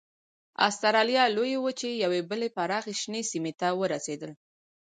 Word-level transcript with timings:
اسټرالیا 0.67 1.23
لویې 1.35 1.57
وچې 1.61 1.91
یوې 2.03 2.21
بلې 2.29 2.49
پراخې 2.55 2.93
شنې 3.01 3.21
سیمې 3.31 3.53
ته 3.59 3.67
ورسېدل. 3.79 4.31